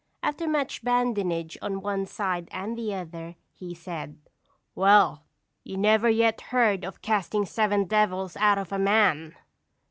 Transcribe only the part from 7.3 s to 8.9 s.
seven devils out of a